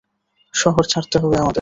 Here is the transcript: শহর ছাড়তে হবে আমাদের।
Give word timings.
শহর 0.53 0.83
ছাড়তে 0.83 1.17
হবে 1.17 1.35
আমাদের। 1.37 1.49